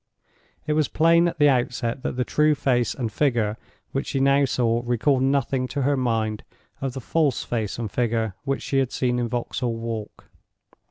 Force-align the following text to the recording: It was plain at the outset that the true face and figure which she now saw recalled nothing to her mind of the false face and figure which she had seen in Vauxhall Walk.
It 0.65 0.73
was 0.73 0.87
plain 0.87 1.27
at 1.27 1.37
the 1.37 1.47
outset 1.47 2.01
that 2.01 2.15
the 2.17 2.23
true 2.25 2.55
face 2.55 2.95
and 2.95 3.11
figure 3.11 3.55
which 3.91 4.07
she 4.07 4.19
now 4.19 4.45
saw 4.45 4.81
recalled 4.83 5.21
nothing 5.21 5.67
to 5.67 5.83
her 5.83 5.95
mind 5.95 6.41
of 6.81 6.93
the 6.93 6.99
false 7.01 7.43
face 7.43 7.77
and 7.77 7.91
figure 7.91 8.33
which 8.43 8.63
she 8.63 8.79
had 8.79 8.91
seen 8.91 9.19
in 9.19 9.29
Vauxhall 9.29 9.75
Walk. 9.75 10.25